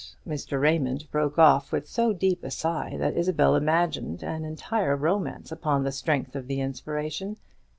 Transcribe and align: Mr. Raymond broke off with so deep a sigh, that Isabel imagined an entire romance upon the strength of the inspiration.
Mr. 0.27 0.59
Raymond 0.59 1.03
broke 1.11 1.37
off 1.37 1.71
with 1.71 1.87
so 1.87 2.11
deep 2.11 2.43
a 2.43 2.49
sigh, 2.49 2.95
that 2.97 3.15
Isabel 3.15 3.55
imagined 3.55 4.23
an 4.23 4.43
entire 4.45 4.95
romance 4.95 5.51
upon 5.51 5.83
the 5.83 5.91
strength 5.91 6.35
of 6.35 6.47
the 6.47 6.59
inspiration. 6.59 7.37